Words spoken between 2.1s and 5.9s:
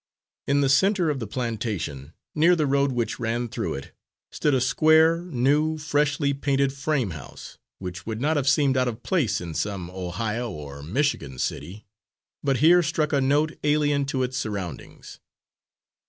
near the road which ran through it, stood a square, new,